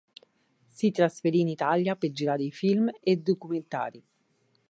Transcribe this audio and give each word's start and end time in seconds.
Si 0.65 0.89
trasferì 0.89 1.41
in 1.41 1.47
Italia 1.47 1.95
per 1.95 2.09
girare 2.09 2.49
film 2.49 2.89
e 3.01 3.17
documentari. 3.17 4.03